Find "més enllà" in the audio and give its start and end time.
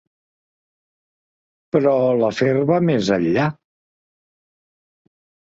2.87-3.45